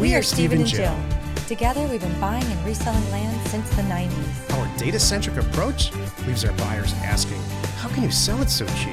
[0.00, 0.94] We are Stephen and Jill.
[1.48, 4.54] Together, we've been buying and reselling land since the 90s.
[4.58, 5.90] Our data centric approach
[6.26, 7.40] leaves our buyers asking,
[7.78, 8.92] How can you sell it so cheap?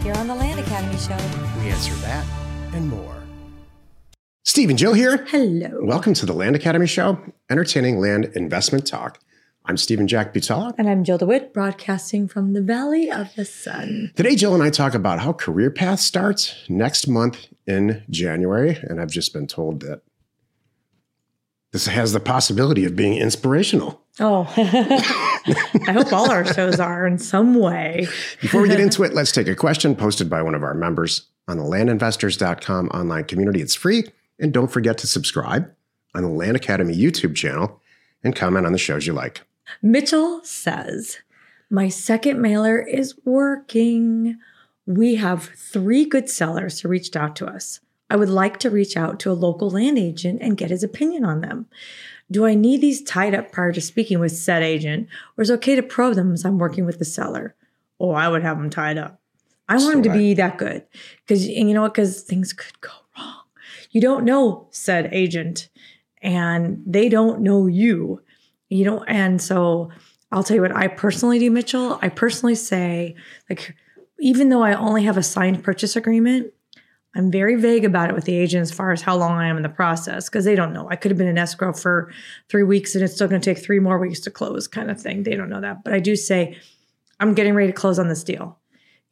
[0.00, 1.16] Here on the Land Academy Show,
[1.60, 2.24] We answer that
[2.72, 3.16] and more.
[4.44, 5.26] Steve and Jill here.
[5.28, 5.80] Hello.
[5.82, 7.18] Welcome to the Land Academy Show,
[7.50, 9.18] entertaining land investment talk.
[9.64, 10.72] I'm Stephen Jack Butala.
[10.78, 14.12] And I'm Jill DeWitt, broadcasting from the Valley of the Sun.
[14.14, 18.78] Today, Jill and I talk about how Career Path starts next month in January.
[18.82, 20.02] And I've just been told that
[21.78, 24.02] this has the possibility of being inspirational.
[24.18, 28.08] Oh, I hope all our shows are in some way.
[28.40, 31.28] Before we get into it, let's take a question posted by one of our members
[31.46, 33.60] on the landinvestors.com online community.
[33.60, 34.06] It's free.
[34.40, 35.72] And don't forget to subscribe
[36.16, 37.80] on the Land Academy YouTube channel
[38.24, 39.42] and comment on the shows you like.
[39.80, 41.18] Mitchell says,
[41.70, 44.36] My second mailer is working.
[44.84, 47.78] We have three good sellers who reached out to us.
[48.10, 51.24] I would like to reach out to a local land agent and get his opinion
[51.24, 51.66] on them.
[52.30, 55.54] Do I need these tied up prior to speaking with said agent, or is it
[55.54, 57.54] okay to probe them as I'm working with the seller?
[57.98, 59.20] Oh, I would have them tied up.
[59.68, 60.84] I want them to I- be that good
[61.26, 61.94] because you know what?
[61.94, 63.42] Because things could go wrong.
[63.90, 65.68] You don't know said agent,
[66.22, 68.22] and they don't know you.
[68.68, 69.90] You know, and so
[70.30, 71.98] I'll tell you what I personally do, Mitchell.
[72.02, 73.14] I personally say,
[73.48, 73.74] like,
[74.20, 76.52] even though I only have a signed purchase agreement,
[77.14, 79.56] I'm very vague about it with the agent as far as how long I am
[79.56, 80.88] in the process because they don't know.
[80.90, 82.12] I could have been in escrow for
[82.48, 85.00] three weeks and it's still going to take three more weeks to close, kind of
[85.00, 85.22] thing.
[85.22, 85.84] They don't know that.
[85.84, 86.58] But I do say,
[87.18, 88.58] I'm getting ready to close on this deal.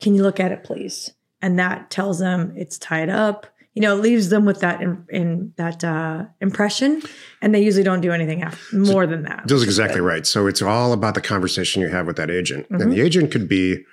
[0.00, 1.10] Can you look at it, please?
[1.40, 3.46] And that tells them it's tied up.
[3.74, 7.02] You know, it leaves them with that in, in that uh, impression,
[7.42, 9.50] and they usually don't do anything after, more than that.
[9.50, 10.26] Is exactly right.
[10.26, 12.70] So it's all about the conversation you have with that agent.
[12.70, 12.80] Mhm.
[12.80, 13.84] And the agent could be,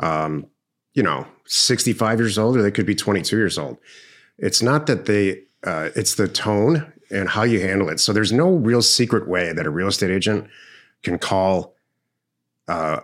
[0.00, 0.46] um,
[0.94, 3.78] you know, 65 years old or they could be 22 years old.
[4.38, 8.00] It's not that they, uh, it's the tone and how you handle it.
[8.00, 10.48] So there's no real secret way that a real estate agent
[11.02, 11.74] can call
[12.68, 13.00] uh,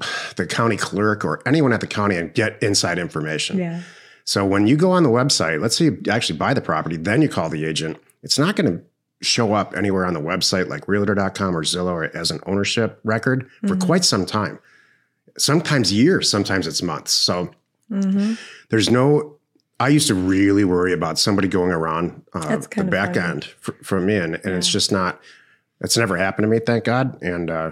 [0.36, 3.58] the county clerk or anyone at the county and get inside information.
[3.58, 3.82] Yeah.
[4.24, 7.22] So when you go on the website, let's say you actually buy the property, then
[7.22, 8.84] you call the agent, it's not going to
[9.22, 13.48] show up anywhere on the website like realtor.com or Zillow or as an ownership record
[13.66, 13.84] for Mhm.
[13.86, 14.58] quite some time.
[15.38, 17.12] Sometimes years, sometimes it's months.
[17.12, 17.50] So
[17.90, 18.34] hmm
[18.70, 19.34] there's no
[19.80, 23.28] I used to really worry about somebody going around uh, the back funny.
[23.28, 25.20] end for, for me, and, and it's just not.
[25.80, 27.70] It's never happened to me, thank God, and uh,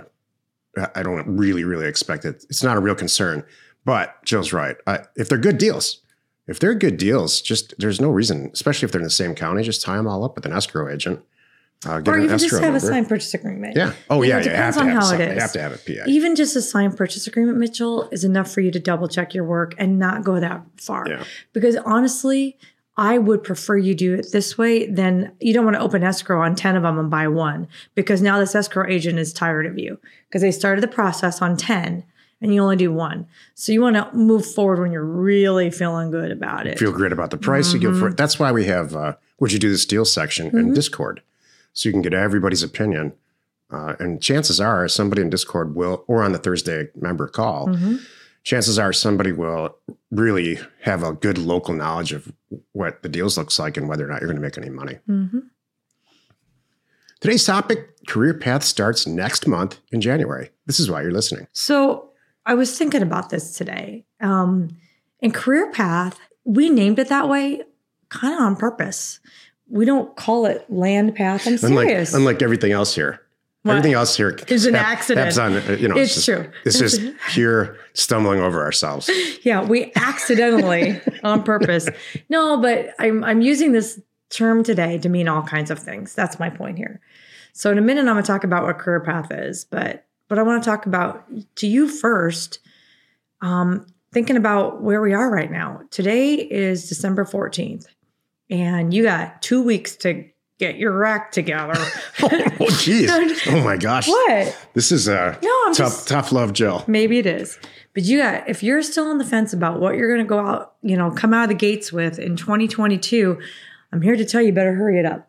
[0.78, 2.46] I- I don't really, really expect it.
[2.48, 3.44] It's not a real concern.
[3.84, 4.76] But Jill's right.
[4.86, 6.00] I, if they're good deals,
[6.46, 9.64] if they're good deals, just there's no reason, especially if they're in the same county,
[9.64, 11.20] just tie them all up with an escrow agent.
[11.84, 13.76] Uh, get Or even just have a signed purchase agreement.
[13.76, 13.92] Yeah.
[14.08, 14.34] Oh You yeah.
[14.36, 15.72] know, it You have depends to on have how it some- You have to have
[15.72, 16.04] a PA.
[16.10, 19.44] Even just a signed purchase agreement, Mitchell, is enough for you to double check your
[19.44, 21.04] work and not go that far.
[21.06, 21.24] Yeah.
[21.52, 22.56] Because honestly,
[22.96, 26.40] I would prefer you do it this way than you don't want to open escrow
[26.40, 29.78] on 10 of them and buy one because now this escrow agent is tired of
[29.78, 29.98] you
[30.28, 32.04] because they started the process on 10
[32.40, 33.26] and you only do one.
[33.54, 36.78] So you want to move forward when you're really feeling good about it.
[36.78, 37.72] feel great about the price.
[37.74, 38.06] You go for Mm-hmm.
[38.12, 38.16] it.
[38.16, 41.20] That's why we have uh, would you do this deal section in Discord,
[41.76, 43.12] so you can get everybody's opinion.
[43.70, 48.00] Uh, and chances are, somebody in Discord will, or on the Thursday member call, Mhm.
[48.44, 49.76] chances are somebody will
[50.10, 52.32] really have a good local knowledge of
[52.72, 54.98] what the deals looks like and whether or not you're going to make any money.
[55.08, 55.42] Mhm.
[57.20, 60.50] Today's topic: career path starts next month in January.
[60.66, 61.46] This is why you're listening.
[61.52, 62.10] So
[62.46, 64.06] I was thinking about this today.
[64.20, 64.68] Um,
[65.20, 67.62] in Career Path, we named it that way
[68.10, 69.18] kind of on purpose.
[69.68, 71.46] We don't call it Land Path.
[71.46, 72.14] I'm Unlike, serious.
[72.14, 73.20] unlike everything else here.
[73.62, 73.72] What?
[73.72, 75.38] Everything else here Is an hap- accident.
[75.38, 76.48] on, uh, you know, It's just- true.
[76.64, 77.00] It's just
[77.30, 79.10] pure stumbling over ourselves.
[79.42, 81.88] yeah, we accidentally on purpose.
[82.28, 84.00] No, but I'm I'm using this
[84.30, 86.14] term today to mean all kinds of things.
[86.14, 87.00] That's my point here.
[87.54, 90.38] So in a minute, I'm going to talk about what career path is, but but
[90.38, 91.24] I want to talk about
[91.56, 92.60] to you first.
[93.40, 95.80] Um, thinking about where we are right now.
[95.90, 97.86] Today is December 14th,
[98.50, 100.24] and you got two weeks to
[100.58, 101.74] get your act together.
[102.22, 102.30] Oh,
[102.60, 103.10] oh, geez.
[103.46, 104.08] Oh, my gosh.
[104.08, 104.56] what?
[104.72, 106.82] This is a No, I'm tough, just tough love, Jill.
[106.86, 107.58] Maybe it is.
[107.92, 110.38] But you got if you're still on the fence about what you're going to go
[110.38, 113.38] out, you know, come out of the gates with in 2022,
[113.92, 115.28] I'm here to tell you better hurry it up.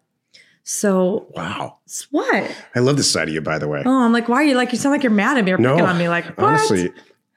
[0.64, 1.78] So, Wow.
[2.12, 2.52] what?
[2.76, 3.84] I love this side of you, by the way.
[3.86, 5.58] Oh, I'm like, why are you like you sound like you're mad at me or
[5.58, 6.40] no, picking on me like, what?
[6.40, 6.92] honestly,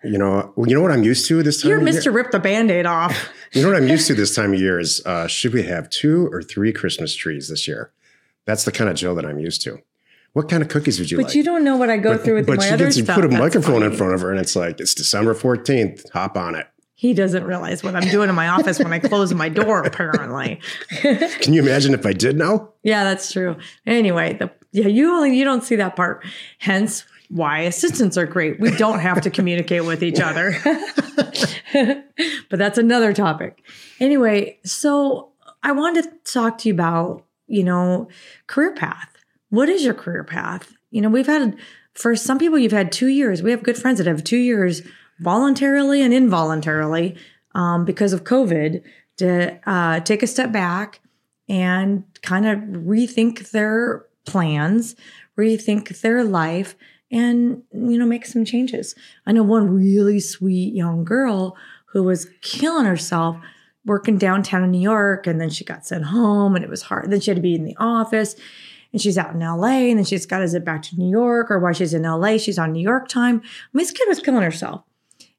[0.04, 1.88] you know, well, you know what I'm used to this time of year?
[1.92, 2.14] you're Mr.
[2.14, 3.28] Rip the Band-Aid off.
[3.52, 5.90] You know what I'm used to this time of year is uh, should we have
[5.90, 7.90] two or three Christmas trees this year?
[8.44, 9.82] That's the kind of Jill that I'm used to.
[10.34, 11.34] What kind of cookies would you But like?
[11.34, 13.16] you don't know what I go through with but my she other gets you stuff.
[13.16, 16.08] put a That's microphone in front of her and it's like, it's December 14th.
[16.12, 16.68] Hop on it.
[16.94, 20.60] He doesn't realize what I'm doing in my office when I close my door, apparently.
[21.00, 22.72] Can you imagine if I did know?
[22.84, 23.56] yeah, that's true.
[23.86, 26.24] Anyway, the yeah, you only you don't see that part.
[26.58, 28.58] Hence why assistants are great.
[28.58, 30.56] We don't have to communicate with each other.
[31.72, 33.62] but that's another topic.
[34.00, 35.30] Anyway, so
[35.62, 38.08] I wanted to talk to you about, you know,
[38.48, 39.12] career path.
[39.48, 40.74] What is your career path?
[40.90, 41.56] You know, we've had
[41.94, 43.42] for some people you've had two years.
[43.42, 44.82] We have good friends that have two years
[45.20, 47.16] voluntarily and involuntarily
[47.54, 48.82] um, because of COVID
[49.18, 50.98] to uh, take a step back
[51.48, 54.96] and kind of rethink their plans,
[55.38, 56.74] rethink their life,
[57.10, 58.94] and you know make some changes.
[59.26, 63.36] I know one really sweet young girl who was killing herself
[63.84, 67.10] working downtown in New York, and then she got sent home, and it was hard.
[67.10, 68.36] Then she had to be in the office,
[68.92, 71.50] and she's out in LA, and then she's got to zip back to New York,
[71.50, 73.36] or while she's in LA, she's on New York time.
[73.36, 74.82] I mean, this kid was killing herself,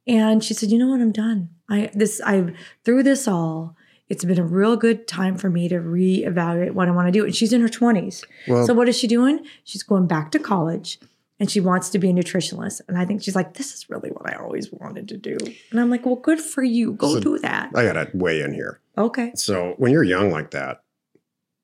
[0.07, 1.01] and she said, "You know what?
[1.01, 1.49] I'm done.
[1.69, 3.75] I this I've through this all."
[4.09, 7.23] It's been a real good time for me to reevaluate what I want to do.
[7.23, 8.25] And she's in her 20s.
[8.45, 9.39] Well- so, what is she doing?
[9.63, 10.99] She's going back to college
[11.41, 12.81] and she wants to be a nutritionalist.
[12.87, 15.37] And I think she's like, this is really what I always wanted to do.
[15.71, 16.93] And I'm like, well, good for you.
[16.93, 17.71] Go So- do that.
[17.75, 18.79] I got to weigh in here.
[18.95, 19.31] Okay.
[19.33, 20.83] So when you're young like that,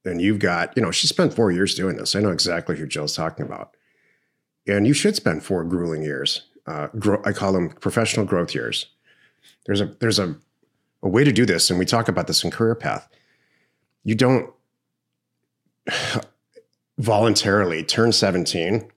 [0.03, 2.15] and you've got, you know, she spent four years doing this.
[2.15, 3.75] I know exactly who Jill's talking about.
[4.65, 6.47] And you should spend four grueling years.
[6.65, 8.87] Uh, grow, I call them professional growth years.
[9.67, 10.35] There's a there's a,
[11.03, 13.07] a way to do this, and we talk about this in career path.
[14.03, 14.51] You don't
[16.97, 18.89] voluntarily turn 17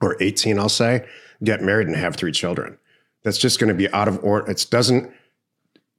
[0.00, 1.06] or 18, I'll say,
[1.42, 2.78] get married and have three children.
[3.22, 4.50] That's just going to be out of order.
[4.50, 5.12] It doesn't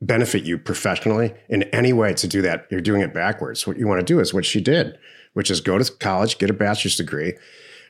[0.01, 2.67] benefit you professionally in any way to do that.
[2.69, 3.65] You're doing it backwards.
[3.65, 4.97] What you want to do is what she did,
[5.33, 7.33] which is go to college, get a bachelor's degree,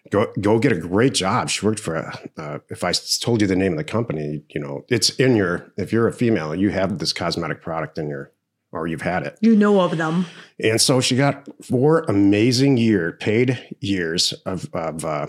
[0.09, 1.49] go go get a great job.
[1.49, 2.29] She worked for a.
[2.37, 5.71] Uh, if I told you the name of the company, you know, it's in your.
[5.77, 8.31] If you're a female, you have this cosmetic product in your,
[8.71, 9.37] or you've had it.
[9.41, 10.25] You know of them.
[10.59, 15.27] And so she got four amazing year paid years of of, uh,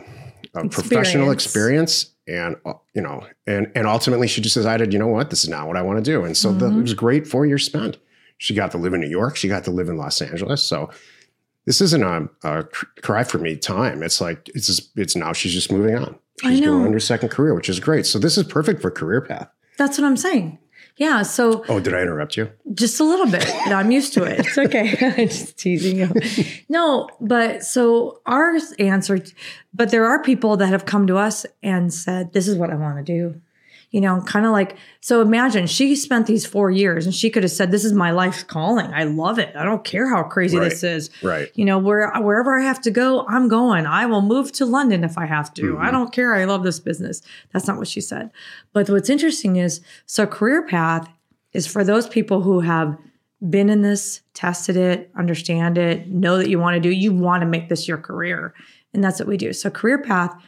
[0.56, 5.06] of professional experience, and uh, you know, and and ultimately she just decided, you know
[5.06, 6.24] what, this is not what I want to do.
[6.24, 7.98] And so the, it was great four years spent.
[8.38, 9.36] She got to live in New York.
[9.36, 10.62] She got to live in Los Angeles.
[10.62, 10.90] So
[11.64, 12.64] this isn't a, a
[13.02, 14.02] cry for me time.
[14.02, 16.18] It's like it's just, it's now she's just moving on.
[16.44, 16.72] I She's know.
[16.72, 18.04] going on her second career, which is great.
[18.06, 19.48] So this is perfect for career path.
[19.78, 20.58] That's what I'm saying.
[20.96, 21.22] Yeah.
[21.22, 22.50] So Oh, did I interrupt you?
[22.74, 23.46] just a little bit.
[23.68, 24.40] No, I'm used to it.
[24.46, 24.96] It's okay.
[25.18, 26.10] I'm just teasing you.
[26.68, 29.18] No, but so our answer,
[29.74, 32.74] but there are people that have come to us and said, This is what I
[32.76, 33.40] want to do.
[33.96, 37.44] You know, kind of like, so imagine she spent these four years and she could
[37.44, 38.92] have said, This is my life's calling.
[38.92, 39.56] I love it.
[39.56, 40.68] I don't care how crazy Right.
[40.68, 41.08] this is.
[41.22, 41.50] Right.
[41.54, 43.86] You know, where wherever I have to go, I'm going.
[43.86, 45.78] I will move to London if I have to.
[45.78, 45.92] I mm-hmm.
[45.92, 46.34] don't care.
[46.34, 47.22] I love this business.
[47.54, 48.30] That's not what she said.
[48.74, 51.08] But what's interesting is so career path
[51.54, 52.98] is for those people who have
[53.48, 57.40] been in this, tested it, understand it, know that you want to do, you want
[57.40, 58.52] to make this your career.
[58.92, 59.54] And that's what we do.
[59.54, 60.38] So career path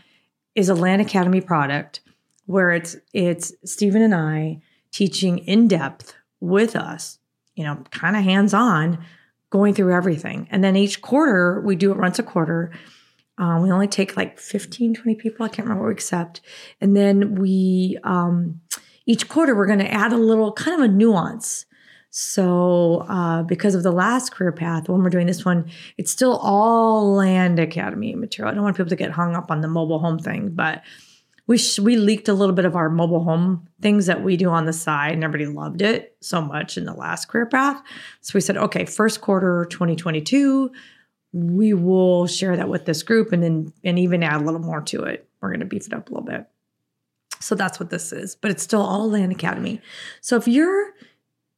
[0.55, 2.01] is a Land Academy product
[2.49, 7.19] where it's it's Stephen and I teaching in depth with us,
[7.55, 9.05] you know, kind of hands on,
[9.51, 10.49] going through everything.
[10.51, 12.73] And then each quarter, we do it once a quarter.
[13.37, 15.45] Um, we only take like 15, 20 people.
[15.45, 16.41] I can't remember what we accept.
[16.81, 18.63] And then we, um,
[19.05, 21.67] each quarter, we're going to add a little kind of a nuance.
[22.11, 26.39] So, uh, because of the last career path, when we're doing this one, it's still
[26.39, 28.51] all Land Academy material.
[28.51, 30.83] I don't want people to get hung up on the mobile home thing, but
[31.49, 34.51] we sh- we leaked a little bit of our mobile home things that we do
[34.51, 37.83] on the side, and everybody loved it so much in the last career path.
[38.21, 40.71] So we said, okay, first quarter 2022,
[41.33, 44.83] we will share that with this group, and then and even add a little more
[44.83, 45.29] to it.
[45.41, 46.47] We're going to beef it up a little bit.
[47.41, 49.81] So that's what this is, but it's still all Land Academy.
[50.21, 50.93] So if you're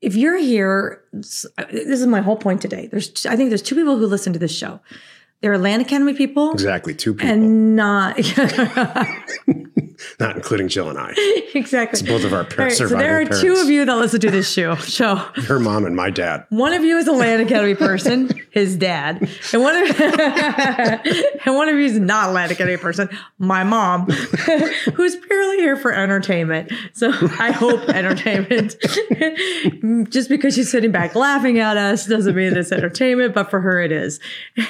[0.01, 2.89] if you're here, uh, this is my whole point today.
[2.91, 4.81] There's I think there's two people who listen to this show.
[5.43, 6.95] There are Land Academy people Exactly.
[6.95, 8.17] Two people, and not
[10.19, 11.13] not including Jill and I.
[11.55, 11.99] exactly.
[12.01, 13.41] It's both of our All par- right, so there are parents.
[13.41, 14.75] two of you that listen to this show.
[14.91, 16.47] Show Her mom and my dad.
[16.51, 21.69] one of you is a Land Academy person, his dad, and one of and one
[21.69, 24.07] of you is not a Land Academy person, my mom,
[24.95, 26.73] who's purely here for entertainment.
[26.93, 28.77] So I hope entertainment.
[30.11, 33.81] Just because she's sitting back laughing at us doesn't mean it's entertainment, but for her
[33.81, 34.21] it is.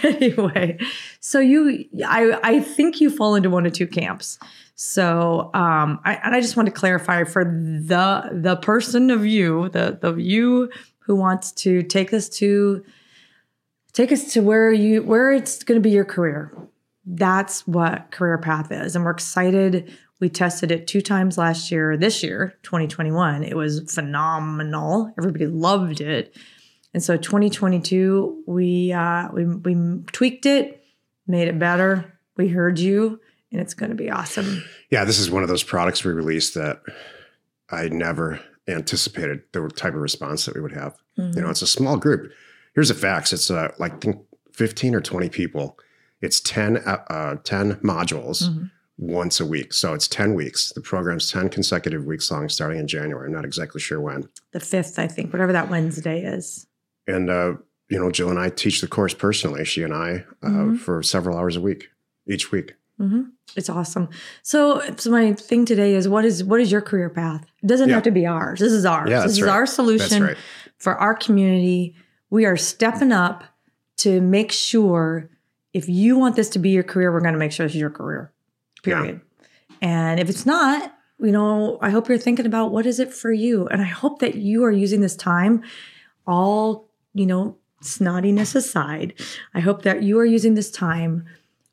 [0.03, 0.79] Anyway,
[1.21, 4.39] so you, I, I think you fall into one of two camps.
[4.83, 9.69] So, um, I, and I just want to clarify for the the person of you,
[9.69, 10.71] the the you
[11.01, 12.83] who wants to take us to
[13.93, 16.57] take us to where you where it's going to be your career.
[17.05, 19.95] That's what career path is, and we're excited.
[20.19, 21.99] We tested it two times last year.
[21.99, 25.13] This year, 2021, it was phenomenal.
[25.19, 26.35] Everybody loved it.
[26.95, 30.83] And so 2022, we uh, we we tweaked it,
[31.27, 32.19] made it better.
[32.39, 33.21] We heard you,
[33.53, 34.63] and it's going to be awesome.
[34.91, 36.81] Yeah, this is one of those products we released that
[37.71, 40.97] I never anticipated the type of response that we would have.
[41.19, 41.37] Mm-hmm.
[41.39, 42.31] You know, it's a small group.
[42.75, 43.33] Here's the facts.
[43.33, 44.17] It's uh, like I think
[44.53, 45.79] 15 or 20 people.
[46.21, 48.65] It's 10, uh, uh, 10 modules Mm-hmm.
[48.99, 49.73] once a week.
[49.73, 50.73] So it's 10 weeks.
[50.75, 53.27] The program's 10 consecutive weeks long starting in January.
[53.27, 54.29] I'm not exactly sure when.
[54.53, 56.67] The fifth, I think, whatever that Wednesday is.
[57.09, 57.55] And, uh,
[57.89, 60.79] you know, Jill and I teach the course personally, she and I, uh, Mhm.
[60.79, 61.89] for several hours a week,
[62.29, 62.75] each week.
[63.01, 63.23] Hmm
[63.57, 64.11] It's awesome.
[64.43, 67.47] So, so my thing today is what is what is your career path?
[67.63, 67.95] It doesn't Yeah.
[67.95, 68.61] have to be ours.
[68.61, 69.09] This is ours.
[69.11, 69.51] Yeah, this is right.
[69.51, 70.37] our solution right.
[70.77, 71.95] for our community.
[72.29, 73.45] We are stepping up
[73.99, 75.31] to make sure
[75.73, 77.81] if you want this to be your career, we're going to make sure this is
[77.81, 78.33] your career.
[78.87, 79.01] Yeah.
[79.01, 79.21] Period.
[79.81, 83.33] And if it's not, you know, I hope you're thinking about what is it for
[83.33, 83.67] you.
[83.69, 85.63] And I hope that you are using this time,
[86.27, 89.15] all, you know, snottiness aside.
[89.55, 91.25] I hope that you are using this time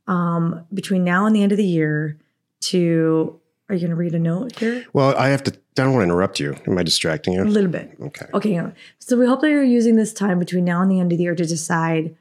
[0.08, 2.20] um, between now and the end of the year
[2.62, 3.40] to.
[3.70, 4.86] Are you going to read a note here?
[4.94, 6.56] Well, I have to, I don't want to interrupt you.
[6.68, 7.44] Am I distracting you?
[7.44, 7.98] A little bit.
[8.00, 8.26] Okay.
[8.34, 8.72] Okay.
[9.00, 11.26] So we hope that you're using this time between now and the end of the
[11.26, 12.16] year to decide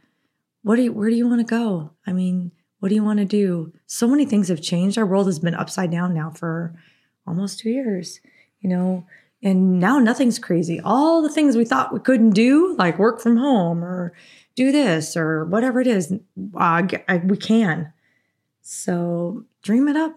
[0.65, 1.93] what do you, where do you want to go?
[2.05, 2.51] I mean,
[2.81, 3.73] what do you want to do?
[3.87, 4.99] So many things have changed.
[4.99, 6.75] Our world has been upside down now for
[7.29, 8.21] almost two years,
[8.61, 9.07] you know,
[9.47, 10.81] and now nothing's crazy.
[10.81, 14.13] All the things we thought we couldn't do, like work from home or
[14.57, 16.13] do this or whatever it is,
[16.57, 16.83] uh,
[17.23, 17.93] we can.
[18.63, 20.17] So dream it up.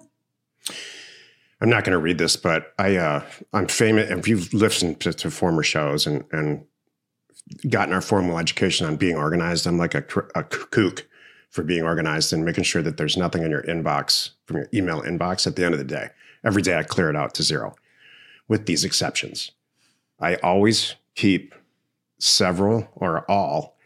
[1.62, 4.09] I'm not going to read this, but I uh, I'm famous.
[4.09, 6.65] If you've listened to, to former shows and and
[7.69, 11.07] gotten our formal education on being organized, I'm like a, a kook
[11.51, 15.03] for being organized and making sure that there's nothing in your inbox from your email
[15.03, 16.09] inbox at the end of the day.
[16.43, 17.75] Every day I clear it out to zero,
[18.50, 19.51] with these exceptions.
[20.20, 21.56] I always keep
[22.18, 23.77] several or all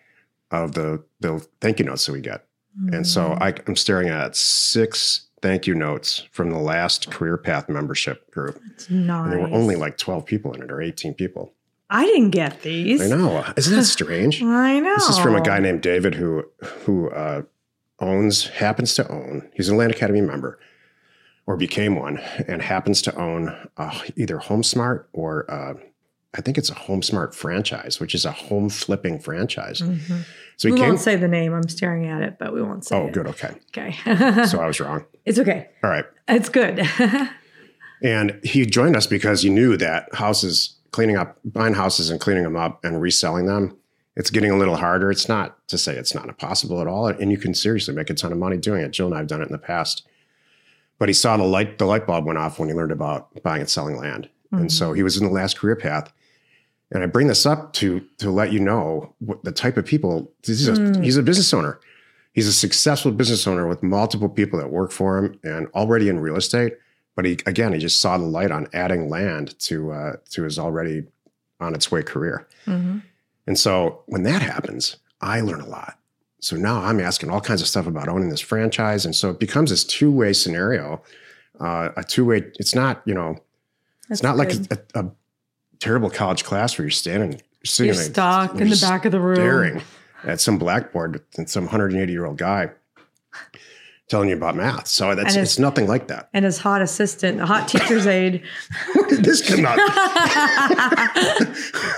[0.50, 2.46] of the the thank you notes that we get.
[2.91, 7.70] And so I, I'm staring at six thank you notes from the last career path
[7.70, 8.60] membership group.
[8.72, 9.25] It's nice.
[9.25, 11.53] And there were only like 12 people in it or 18 people.
[11.91, 13.00] I didn't get these.
[13.00, 13.46] I know.
[13.55, 14.41] Isn't that strange?
[14.41, 14.96] I know.
[14.96, 16.46] This is from a guy named David who
[16.86, 17.43] who uh,
[18.00, 20.60] owns, happens to own, he's an Land Academy member
[21.45, 25.73] or became one and happens to own uh, either HomeSmart or uh,
[26.35, 29.81] I think it's a HomeSmart franchise, which is a home flipping franchise.
[29.81, 30.25] Mhm.
[30.57, 30.89] So he we came.
[30.89, 31.53] won't say the name.
[31.53, 33.13] I'm staring at it, but we won't say Oh, it.
[33.13, 33.27] good.
[33.27, 33.51] Okay.
[33.77, 34.45] Okay.
[34.47, 35.05] So I was wrong.
[35.25, 35.69] it's okay.
[35.83, 36.05] All right.
[36.27, 36.81] It's good.
[38.01, 42.43] And he joined us because he knew that houses, cleaning up, buying houses and cleaning
[42.43, 43.77] them up and reselling them,
[44.17, 45.09] it's getting a little harder.
[45.09, 47.07] It's not to say it's not impossible at all.
[47.07, 48.91] And you can seriously make a ton of money doing it.
[48.91, 50.05] Jill and I have done it in the past.
[51.03, 53.60] But he saw the light, the light bulb went off when he learned about buying
[53.60, 54.29] and selling land.
[54.53, 56.13] And so he was in the last career path.
[56.91, 60.31] And I bring this up to to let you know what the type of people.
[60.45, 61.81] He's a, he's a business owner.
[62.31, 66.22] He's a successful business owner with multiple people that work for him and already in
[66.22, 66.77] real estate.
[67.17, 70.57] But he again, he just saw the light on adding land to uh, to his
[70.57, 71.03] already
[71.60, 72.48] on its way career.
[72.65, 73.01] Mhm.
[73.45, 75.98] And so when that happens, I learn a lot.
[76.43, 79.39] So now I'm asking all kinds of stuff about owning this franchise, and so it
[79.39, 81.01] becomes this two way scenario.
[81.59, 82.43] Uh, a two way.
[82.59, 83.38] It's not you know.
[84.09, 84.79] That's it's not like good.
[84.93, 85.12] a, a,
[85.79, 89.35] terrible college class where you're standing, sitting you're stuck in the back of the room.
[89.35, 89.81] staring
[90.25, 92.69] at some blackboard and some 180 year old guy
[94.10, 94.88] telling you about math.
[94.88, 96.29] So that's And it's, nothing like that.
[96.33, 98.43] And his hot assistant, a hot teacher's aide.
[98.93, 99.79] Where did this come out?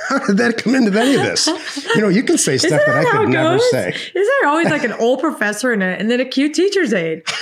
[0.09, 1.47] How did that come into any of this?
[1.95, 3.71] You know, you can say stuff that, I could never goes?
[3.71, 3.89] say.
[3.89, 7.23] Isn't there always like an old professor in it and then a cute teacher's aide?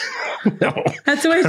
[0.59, 0.73] No,
[1.05, 1.39] That's the way.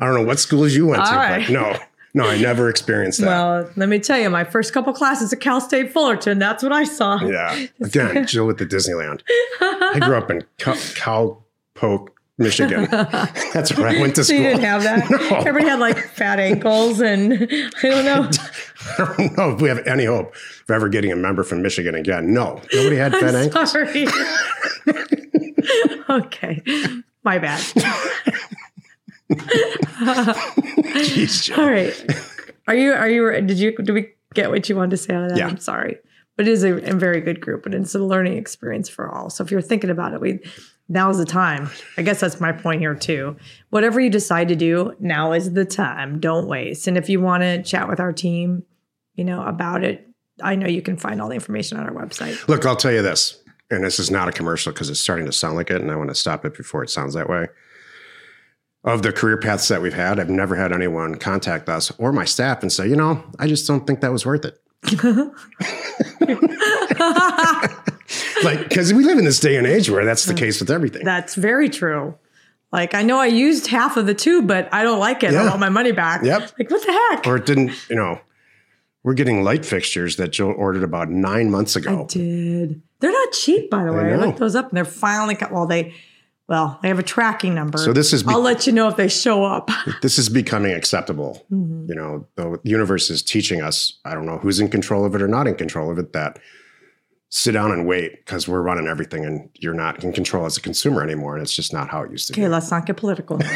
[0.00, 1.46] I don't know what schools you went All to, right.
[1.46, 1.76] but no,
[2.14, 3.26] no, I never experienced that.
[3.26, 6.72] Well, let me tell you, my first couple classes at Cal State Fullerton, that's what
[6.72, 7.20] I saw.
[7.20, 9.20] yeah, again, Jill with the Disneyland.
[9.60, 10.76] I grew up in Cal
[11.76, 12.08] Cowpoke,
[12.38, 12.86] Michigan.
[13.52, 14.38] That's where I went to So school.
[14.38, 15.10] you didn't have that?
[15.30, 15.36] No.
[15.38, 17.32] Everybody had like fat ankles and
[17.82, 18.30] I don't know.
[18.98, 21.94] I don't know if we have any hope of ever getting a member from Michigan
[21.94, 22.32] again.
[22.32, 23.72] No, nobody had fat ankles.
[23.72, 24.06] Sorry.
[26.08, 26.62] okay.
[27.24, 27.60] My bad.
[30.28, 31.56] Jeez.
[31.58, 31.94] All right.
[32.66, 35.24] Are you, are you, did you, did we get what you wanted to say out
[35.24, 35.38] of that?
[35.38, 35.48] Yeah.
[35.48, 35.98] I'm sorry.
[36.36, 39.28] But it is a, a very good group and it's a learning experience for all.
[39.30, 40.38] So if you're thinking about it, we,
[40.88, 41.70] now's the time.
[41.96, 43.36] I guess that's my point here too.
[43.70, 46.20] Whatever you decide to do, now is the time.
[46.20, 46.88] Don't waste.
[46.88, 48.64] And if you want to chat with our team,
[49.14, 50.06] you know, about it,
[50.42, 52.46] I know you can find all the information on our website.
[52.48, 55.32] Look, I'll tell you this, and this is not a commercial because it's starting to
[55.32, 57.48] sound like it, and I want to stop it before it sounds that way.
[58.84, 62.24] of the career paths that we've had, I've never had anyone contact us or my
[62.24, 64.58] staff and say, you know, I just don't think that was worth it.
[68.44, 71.04] like, because we live in this day and age where that's the case with everything.
[71.04, 72.14] That's very true.
[72.72, 75.34] Like I know I used half of the tube, but I don't like it.
[75.34, 76.22] I want my money back.
[76.22, 76.52] Yep.
[76.58, 77.26] Like what the heck?
[77.26, 78.20] or it didn't, you know,
[79.02, 82.02] we're getting light fixtures that Joe ordered about nine months ago.
[82.02, 82.82] I did.
[83.00, 84.12] They're not cheap, by the way.
[84.12, 84.26] I, know.
[84.26, 85.52] looked those up, and they're finally cut.
[85.52, 85.94] Well, they,
[86.48, 87.78] well, they have a tracking number.
[87.78, 89.70] So this is be- I'll let you know if they show up.
[90.02, 91.46] this is becoming acceptable.
[91.52, 91.88] Mhm.
[91.88, 95.22] You know, the universe is teaching us, I don't know who's in control of it
[95.22, 96.38] or not in control of it, that
[97.30, 100.60] sit down and wait because we're running everything and you're not in control as a
[100.62, 101.34] consumer anymore.
[101.36, 102.44] And it's just not how it used to Okay, be.
[102.46, 103.38] Okay, let's not get political.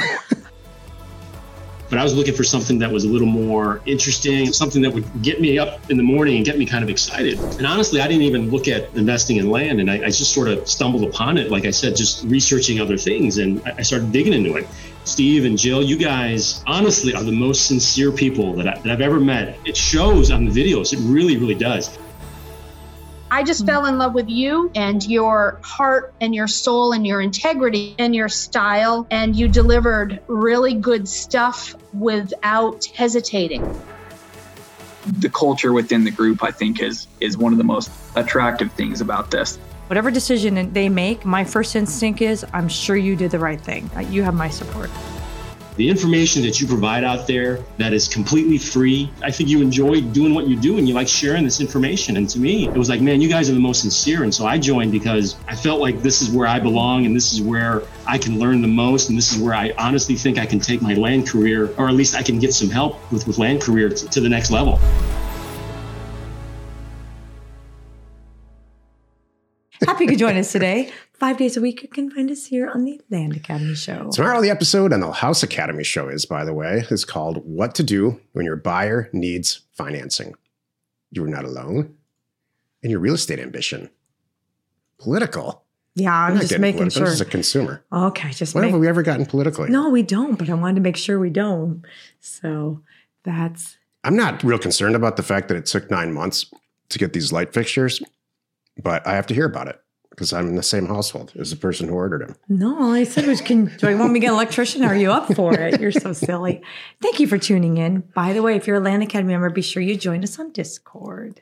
[1.93, 5.05] But I was looking for something that was a little more interesting, something that would
[5.23, 7.39] get me up in the morning and get me kind of excited.
[7.59, 9.79] And honestly, I didn't even look at investing in land.
[9.79, 12.97] And I, I just sort of stumbled upon it, like I said, just researching other
[12.97, 13.37] things.
[13.37, 14.67] And I, I started digging into it.
[15.05, 19.03] Steve and Jill, you guys honestly are the most sincere people that, I, that I've
[19.03, 19.59] ever met.
[19.67, 20.95] It shows on the videos.
[20.95, 21.99] It really, really does.
[23.33, 23.67] I just mm.
[23.67, 28.15] fell in love with you and your heart and your soul and your integrity and
[28.15, 29.07] your style.
[29.11, 33.63] And you delivered really good stuff without hesitating.
[35.19, 39.01] the culture within the group i think is is one of the most attractive things
[39.01, 39.59] about this
[39.89, 43.91] Whatever decision they make, my first instinct is, I'm sure you did the right thing.
[44.09, 44.89] You have my support.
[45.77, 50.03] The information that you provide out there that is completely free, I think you enjoy
[50.03, 52.19] doing what you do and you like sharing this information.
[52.19, 54.23] And to me, it was like, man, you guys are the most sincere.
[54.23, 57.33] And so I joined because I felt like this is where I belong and this
[57.33, 59.09] is where I can learn the most.
[59.09, 61.95] And this is where I honestly think I can take my land career, or at
[61.95, 64.79] least I can get some help with, with land career to, to the next level.
[69.87, 70.93] Happy could join us today.
[71.23, 74.11] Five days a week, you can find us here on the Land Academy Show.
[74.11, 77.77] Tomorrow, the episode on the House Academy show is, by the way, is called What
[77.77, 80.35] to Do When Your Buyer Needs Financing.
[81.13, 81.95] You are not alone
[82.83, 83.89] in your real estate ambition.
[84.99, 85.63] Political.
[85.95, 86.99] Yeah, I'm not just making political.
[87.03, 87.05] sure.
[87.05, 87.85] This is a consumer.
[87.93, 89.71] Okay, just When make, have we ever gotten politically?
[89.71, 91.85] No, we don't, but I wanted to make sure we don't.
[92.19, 92.83] So
[93.23, 96.47] that's I'm not real concerned about the fact that it took nine months
[96.89, 98.03] to get these light fixtures,
[98.83, 99.79] but I have to hear about it
[100.23, 102.37] because I'm in the same household as the person who ordered them.
[102.49, 102.79] no.
[102.81, 104.85] All I said was, "Can do I want me to get an electrician?
[104.85, 106.63] Are you up for it?" You're so silly.
[107.01, 108.05] Thank you for tuning in.
[108.15, 110.53] By the way, if you're a Land Academy member, be sure you join us on
[110.53, 111.41] Discord.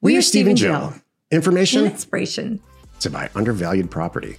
[0.00, 0.74] We, are Steve and Jill.
[0.94, 2.60] and Information inspiration.
[3.00, 4.38] to buy undervalued property.